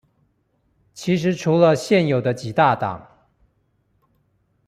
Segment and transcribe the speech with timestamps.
[0.95, 3.07] 其實除了現有的幾大黨